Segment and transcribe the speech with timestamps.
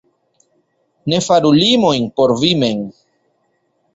[1.11, 2.79] Ne faru limojn por vi mem.